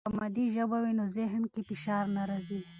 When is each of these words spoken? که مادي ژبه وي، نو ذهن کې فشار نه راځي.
که 0.07 0.15
مادي 0.17 0.45
ژبه 0.55 0.77
وي، 0.83 0.91
نو 0.99 1.05
ذهن 1.17 1.43
کې 1.53 1.61
فشار 1.69 2.03
نه 2.15 2.23
راځي. 2.29 2.59